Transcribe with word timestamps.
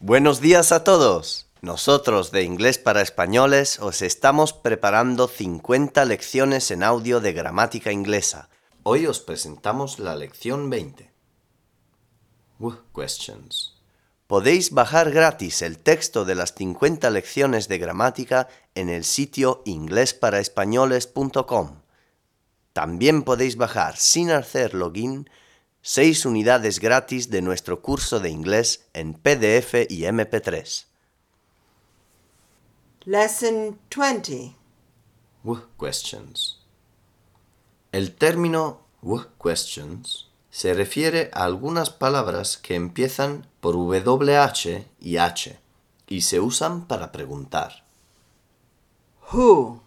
Buenos 0.00 0.40
días 0.40 0.70
a 0.70 0.84
todos. 0.84 1.48
Nosotros 1.60 2.30
de 2.30 2.44
Inglés 2.44 2.78
para 2.78 3.02
Españoles 3.02 3.80
os 3.80 4.00
estamos 4.00 4.52
preparando 4.52 5.26
50 5.26 6.04
lecciones 6.04 6.70
en 6.70 6.84
audio 6.84 7.18
de 7.18 7.32
gramática 7.32 7.90
inglesa. 7.90 8.48
Hoy 8.84 9.06
os 9.06 9.18
presentamos 9.18 9.98
la 9.98 10.14
lección 10.14 10.70
20. 10.70 11.10
W 12.60 12.78
questions. 12.94 13.74
Podéis 14.28 14.70
bajar 14.70 15.10
gratis 15.10 15.62
el 15.62 15.78
texto 15.78 16.24
de 16.24 16.36
las 16.36 16.54
50 16.54 17.10
lecciones 17.10 17.66
de 17.66 17.78
gramática 17.78 18.46
en 18.76 18.90
el 18.90 19.02
sitio 19.02 19.62
inglesparaespañoles.com. 19.64 21.80
También 22.72 23.24
podéis 23.24 23.56
bajar 23.56 23.96
sin 23.96 24.30
hacer 24.30 24.74
login 24.74 25.28
6 25.90 26.26
unidades 26.26 26.80
gratis 26.80 27.30
de 27.30 27.40
nuestro 27.40 27.80
curso 27.80 28.20
de 28.20 28.28
inglés 28.28 28.84
en 28.92 29.14
PDF 29.14 29.86
y 29.88 30.02
MP3. 30.02 30.84
Lesson 33.06 33.80
20. 33.88 34.54
W 35.44 35.62
questions. 35.80 36.60
El 37.90 38.14
término 38.14 38.82
W 39.00 39.28
questions 39.42 40.28
se 40.50 40.74
refiere 40.74 41.30
a 41.32 41.44
algunas 41.44 41.88
palabras 41.88 42.58
que 42.58 42.74
empiezan 42.74 43.46
por 43.62 43.74
WH 43.74 44.84
y 45.00 45.16
H 45.16 45.58
y 46.06 46.20
se 46.20 46.38
usan 46.38 46.86
para 46.86 47.12
preguntar. 47.12 47.86
Who? 49.32 49.80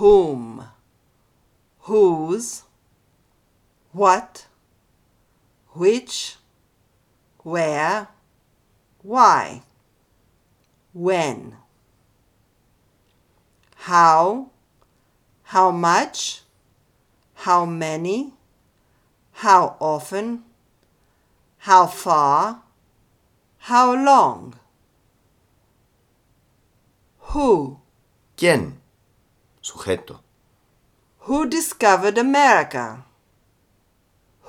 Whom? 0.00 0.68
Whose? 1.86 2.64
What? 3.92 4.55
Which? 5.76 6.36
Where? 7.42 8.08
Why? 9.02 9.60
When? 10.94 11.56
How? 13.74 14.52
How 15.42 15.70
much? 15.70 16.40
How 17.34 17.66
many? 17.66 18.32
How 19.32 19.76
often? 19.78 20.44
How 21.58 21.86
far? 21.86 22.62
How 23.58 23.92
long? 23.94 24.54
Who? 27.36 27.80
¿Quién? 28.34 28.80
Sujeto. 29.62 30.20
Who 31.28 31.46
discovered 31.50 32.16
America? 32.16 33.05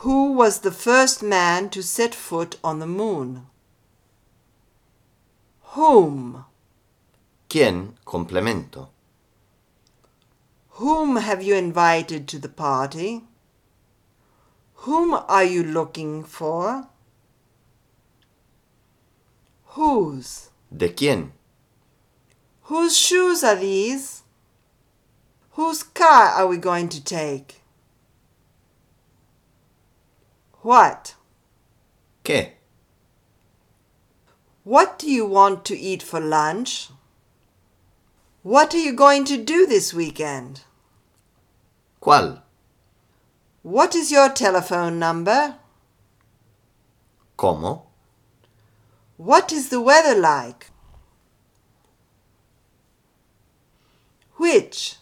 Who 0.00 0.32
was 0.32 0.60
the 0.60 0.72
first 0.72 1.22
man 1.22 1.70
to 1.70 1.82
set 1.82 2.14
foot 2.14 2.58
on 2.62 2.80
the 2.80 2.86
moon? 2.86 3.46
Whom? 5.74 6.44
¿Quién? 7.48 7.94
Complemento. 8.04 8.88
Whom 10.72 11.16
have 11.16 11.42
you 11.42 11.54
invited 11.54 12.28
to 12.28 12.38
the 12.38 12.50
party? 12.50 13.24
Whom 14.84 15.14
are 15.14 15.44
you 15.44 15.62
looking 15.62 16.24
for? 16.24 16.88
Whose? 19.76 20.50
¿De 20.70 20.90
quién? 20.90 21.32
Whose 22.64 22.98
shoes 22.98 23.42
are 23.42 23.56
these? 23.56 24.24
Whose 25.52 25.82
car 25.82 26.28
are 26.28 26.46
we 26.46 26.58
going 26.58 26.90
to 26.90 27.02
take? 27.02 27.62
What? 30.66 31.14
¿Qué? 32.24 32.54
What 34.64 34.98
do 34.98 35.08
you 35.08 35.24
want 35.24 35.64
to 35.66 35.78
eat 35.78 36.02
for 36.02 36.18
lunch? 36.18 36.88
What 38.42 38.74
are 38.74 38.78
you 38.78 38.92
going 38.92 39.24
to 39.26 39.36
do 39.36 39.64
this 39.64 39.94
weekend? 39.94 40.62
¿Cuál? 42.02 42.40
What 43.62 43.94
is 43.94 44.10
your 44.10 44.28
telephone 44.28 44.98
number? 44.98 45.54
¿Cómo? 47.38 47.82
What 49.18 49.52
is 49.52 49.68
the 49.68 49.80
weather 49.80 50.18
like? 50.20 50.70
Which? 54.36 54.96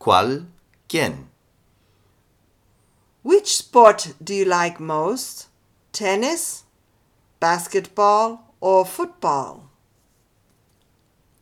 ¿Cuál? 0.00 0.46
¿Quién? 0.88 1.24
Which 3.22 3.56
sport 3.56 4.14
do 4.22 4.34
you 4.34 4.46
like 4.46 4.80
most? 4.80 5.48
Tennis, 5.92 6.64
basketball, 7.38 8.54
or 8.60 8.86
football? 8.86 9.68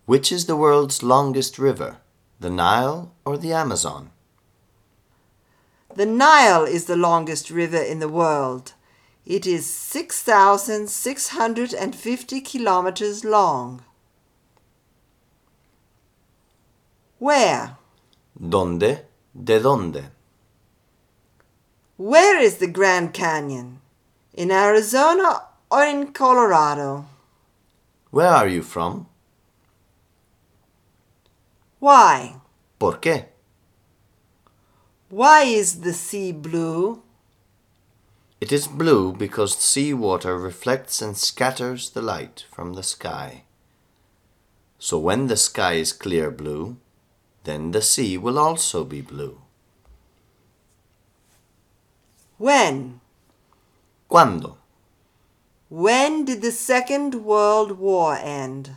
Which 0.06 0.32
is 0.32 0.46
the 0.46 0.56
world's 0.56 1.02
longest 1.02 1.58
river? 1.58 1.98
The 2.40 2.48
Nile 2.50 3.12
or 3.24 3.36
the 3.36 3.52
Amazon? 3.52 4.10
The 5.94 6.06
Nile 6.06 6.64
is 6.64 6.86
the 6.86 6.96
longest 6.96 7.50
river 7.50 7.78
in 7.78 8.00
the 8.00 8.08
world. 8.08 8.72
It 9.24 9.46
is 9.46 9.66
6,650 9.66 12.40
kilometers 12.40 13.24
long. 13.24 13.84
Where? 17.18 17.76
¿Dónde? 18.40 19.04
¿De 19.34 19.60
dónde? 19.60 20.10
Where 21.98 22.38
is 22.38 22.58
the 22.58 22.68
Grand 22.68 23.12
Canyon? 23.12 23.80
In 24.32 24.52
Arizona 24.52 25.42
or 25.68 25.82
in 25.82 26.12
Colorado? 26.12 27.06
Where 28.12 28.28
are 28.28 28.46
you 28.46 28.62
from? 28.62 29.08
Why? 31.80 32.36
¿Por 32.78 33.00
qué? 33.00 33.24
Why 35.10 35.42
is 35.42 35.80
the 35.80 35.92
sea 35.92 36.30
blue? 36.30 37.02
It 38.40 38.52
is 38.52 38.68
blue 38.68 39.12
because 39.12 39.58
sea 39.58 39.92
water 39.92 40.38
reflects 40.38 41.02
and 41.02 41.16
scatters 41.16 41.90
the 41.90 42.02
light 42.02 42.44
from 42.48 42.74
the 42.74 42.84
sky. 42.84 43.42
So 44.78 45.00
when 45.00 45.26
the 45.26 45.36
sky 45.36 45.72
is 45.72 45.92
clear 45.92 46.30
blue, 46.30 46.76
then 47.42 47.72
the 47.72 47.82
sea 47.82 48.16
will 48.16 48.38
also 48.38 48.84
be 48.84 49.00
blue. 49.00 49.40
When? 52.38 53.00
¿Cuándo? 54.08 54.56
When 55.68 56.24
did 56.24 56.40
the 56.40 56.52
Second 56.52 57.16
World 57.16 57.72
War 57.72 58.14
end? 58.14 58.70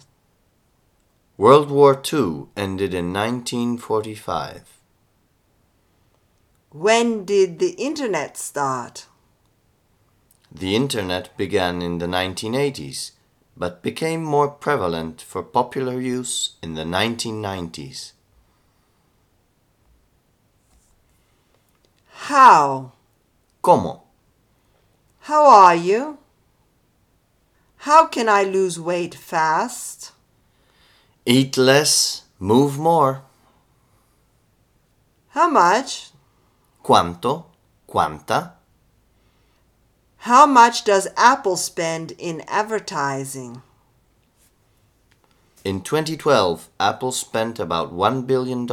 World 1.38 1.69
War 1.69 1.94
II 1.94 2.47
ended 2.57 2.94
in 2.94 3.13
1945. 3.13 4.79
When 6.72 7.23
did 7.23 7.59
the 7.59 7.72
Internet 7.72 8.35
start? 8.35 9.05
The 10.51 10.75
Internet 10.75 11.38
began 11.38 11.81
in 11.81 11.99
the 11.99 12.07
1980s, 12.07 13.11
but 13.55 13.83
became 13.83 14.23
more 14.23 14.49
prevalent 14.49 15.22
for 15.22 15.43
popular 15.43 16.01
use 16.01 16.55
in 16.61 16.73
the 16.73 16.83
1990s. 16.83 18.13
How? 22.07 22.93
¿Cómo? 23.63 24.01
How 25.22 25.45
are 25.45 25.75
you? 25.75 26.17
How 27.77 28.07
can 28.07 28.27
I 28.27 28.44
lose 28.44 28.79
weight 28.79 29.13
fast? 29.13 30.11
Eat 31.25 31.57
less, 31.57 32.23
move 32.39 32.79
more. 32.79 33.22
How 35.29 35.49
much? 35.49 36.11
¿Cuánto? 36.83 37.45
¿Cuánta? 37.88 38.53
How 40.17 40.45
much 40.45 40.83
does 40.83 41.07
Apple 41.16 41.57
spend 41.57 42.13
in 42.17 42.43
advertising? 42.47 43.61
In 45.64 45.81
2012, 45.81 46.69
Apple 46.79 47.11
spent 47.11 47.59
about 47.59 47.93
$1 47.93 48.25
billion. 48.25 48.67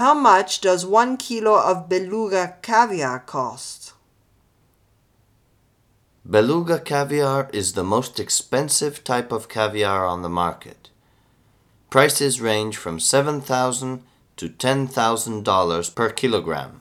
How 0.00 0.14
much 0.14 0.62
does 0.62 0.86
one 0.86 1.18
kilo 1.18 1.60
of 1.60 1.90
beluga 1.90 2.56
caviar 2.62 3.18
cost? 3.18 3.92
Beluga 6.24 6.78
caviar 6.78 7.50
is 7.52 7.74
the 7.74 7.84
most 7.84 8.18
expensive 8.18 9.04
type 9.04 9.30
of 9.30 9.50
caviar 9.50 10.06
on 10.06 10.22
the 10.22 10.30
market. 10.30 10.88
Prices 11.90 12.40
range 12.40 12.78
from 12.78 12.98
7,000 12.98 14.02
to 14.38 14.48
$10,000 14.48 15.94
per 15.94 16.08
kilogram. 16.08 16.80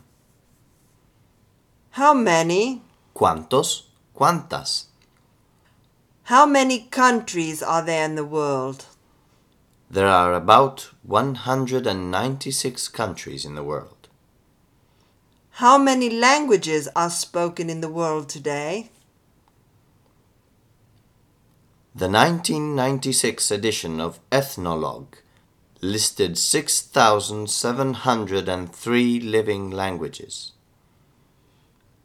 How 1.99 2.13
many? 2.13 2.83
¿Cuántos? 3.13 3.81
¿Cuántas? 4.15 4.85
How 6.23 6.45
many 6.45 6.87
countries 6.89 7.61
are 7.61 7.83
there 7.83 8.05
in 8.05 8.15
the 8.15 8.23
world? 8.23 8.85
There 9.91 10.07
are 10.07 10.35
about 10.35 10.91
196 11.01 12.89
countries 12.89 13.43
in 13.43 13.55
the 13.55 13.63
world. 13.63 14.07
How 15.53 15.79
many 15.79 16.11
languages 16.11 16.87
are 16.95 17.09
spoken 17.09 17.71
in 17.71 17.81
the 17.81 17.89
world 17.89 18.29
today? 18.29 18.91
The 21.95 22.07
1996 22.07 23.49
edition 23.49 23.99
of 23.99 24.19
Ethnologue 24.31 25.17
listed 25.81 26.37
6,703 26.37 29.19
living 29.21 29.71
languages. 29.71 30.51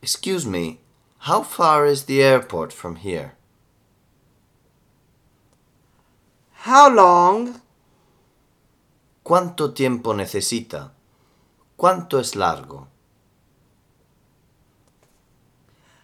Excuse 0.00 0.46
me, 0.46 0.80
how 1.18 1.42
far 1.42 1.84
is 1.86 2.04
the 2.04 2.22
airport 2.22 2.72
from 2.72 2.96
here? 2.96 3.34
How 6.64 6.88
long? 6.88 7.60
¿Cuánto 9.24 9.74
tiempo 9.74 10.12
necesita? 10.12 10.90
¿Cuánto 11.78 12.18
es 12.18 12.34
largo? 12.34 12.88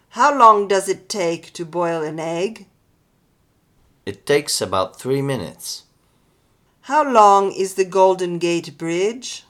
How 0.09 0.37
long 0.37 0.67
does 0.67 0.87
it 0.87 1.09
take 1.09 1.51
to 1.53 1.65
boil 1.65 2.03
an 2.03 2.19
egg? 2.19 2.67
It 4.05 4.27
takes 4.27 4.61
about 4.61 4.99
three 4.99 5.23
minutes. 5.23 5.85
How 6.81 7.03
long 7.03 7.51
is 7.51 7.73
the 7.73 7.85
Golden 7.85 8.37
Gate 8.37 8.77
Bridge? 8.77 9.45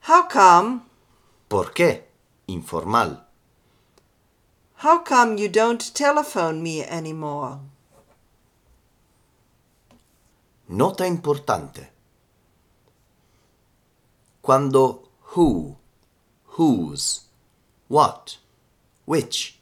How 0.02 0.28
come? 0.28 0.82
¿Por 1.50 1.74
qué? 1.74 2.04
Informal. 2.48 3.26
How 4.76 5.00
come 5.00 5.40
you 5.40 5.50
don't 5.50 5.82
telephone 5.96 6.62
me 6.62 6.84
anymore? 6.84 7.58
Nota 10.70 11.08
importante. 11.08 11.88
Cuando 14.44 15.10
who, 15.34 15.76
whose, 16.56 17.22
what, 17.88 18.38
which 19.06 19.57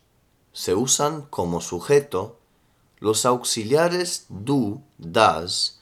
se 0.56 0.74
usan 0.74 1.24
como 1.30 1.60
sujeto, 1.60 2.38
los 3.02 3.26
auxiliares 3.26 4.26
do, 4.30 4.82
does 4.98 5.80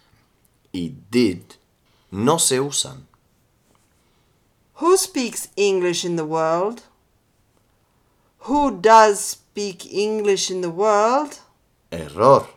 y 0.73 0.95
did 1.11 1.43
no 2.09 2.39
se 2.39 2.59
usan. 2.59 3.05
Who 4.81 4.97
speaks 4.97 5.49
English 5.55 6.03
in 6.03 6.15
the 6.15 6.25
world? 6.25 6.81
Who 8.49 8.71
does 8.71 9.19
speak 9.19 9.85
English 9.85 10.49
in 10.49 10.61
the 10.61 10.71
world? 10.71 11.39
Error. 11.91 12.47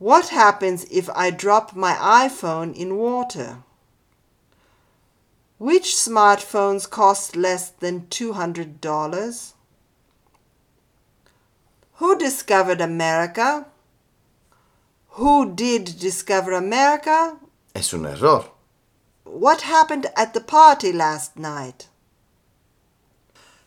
What 0.00 0.30
happens 0.30 0.84
if 0.90 1.08
I 1.14 1.30
drop 1.30 1.76
my 1.76 1.92
iPhone 1.94 2.74
in 2.74 2.96
water? 2.96 3.62
Which 5.58 5.94
smartphones 5.94 6.90
cost 6.90 7.36
less 7.36 7.70
than 7.70 8.08
$200? 8.10 9.53
Who 11.98 12.18
discovered 12.18 12.80
America? 12.80 13.66
Who 15.10 15.54
did 15.54 15.98
discover 16.00 16.52
America? 16.52 17.36
Es 17.74 17.94
un 17.94 18.04
error. 18.06 18.46
What 19.24 19.62
happened 19.62 20.06
at 20.16 20.34
the 20.34 20.40
party 20.40 20.92
last 20.92 21.38
night? 21.38 21.88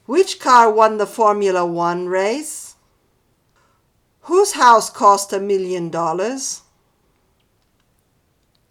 Which 0.06 0.40
car 0.40 0.72
won 0.72 0.98
the 0.98 1.06
Formula 1.06 1.66
One 1.66 2.08
race? 2.08 2.76
Whose 4.22 4.54
house 4.54 4.90
cost 4.90 5.32
a 5.32 5.40
million 5.40 5.90
dollars? 5.90 6.64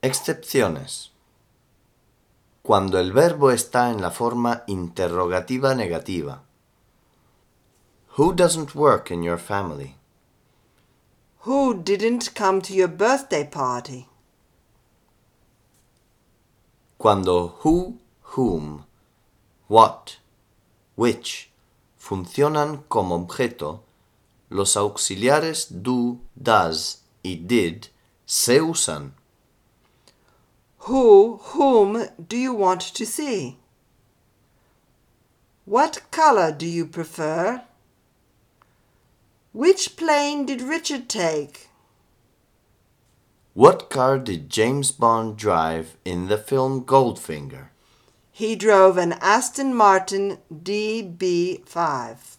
Excepciones. 0.03 1.09
Cuando 2.63 2.99
el 2.99 3.13
verbo 3.13 3.51
está 3.51 3.91
en 3.91 4.03
la 4.03 4.11
forma 4.11 4.65
interrogativa 4.67 5.75
negativa. 5.75 6.46
Who 8.17 8.33
doesn't 8.33 8.75
work 8.75 9.11
in 9.11 9.23
your 9.23 9.37
family? 9.37 9.97
Who 11.41 11.83
didn't 11.83 12.35
come 12.35 12.63
to 12.63 12.73
your 12.73 12.89
birthday 12.89 13.45
party? 13.45 14.09
Cuando 16.97 17.49
who, 17.59 17.99
whom, 18.23 18.87
what, 19.69 20.17
which 20.95 21.51
funcionan 22.01 22.85
como 22.89 23.19
objeto, 23.19 23.81
los 24.49 24.79
auxiliares 24.79 25.67
do, 25.67 26.19
does 26.43 27.03
y 27.23 27.35
did 27.47 27.89
se 28.25 28.61
usan. 28.61 29.11
Who, 30.89 31.37
whom 31.53 32.09
do 32.27 32.39
you 32.39 32.55
want 32.55 32.81
to 32.81 33.05
see? 33.05 33.59
What 35.67 36.01
color 36.11 36.51
do 36.51 36.65
you 36.65 36.87
prefer? 36.87 37.66
Which 39.57 39.97
plane 39.97 40.45
did 40.45 40.61
Richard 40.61 41.09
take? 41.09 41.71
What 43.55 43.89
car 43.89 44.19
did 44.19 44.51
James 44.51 44.93
Bond 44.93 45.39
drive 45.39 45.97
in 46.05 46.29
the 46.29 46.37
film 46.37 46.85
Goldfinger? 46.85 47.69
He 48.31 48.55
drove 48.55 48.99
an 48.99 49.15
Aston 49.15 49.75
Martin 49.75 50.41
DB5. 50.53 52.37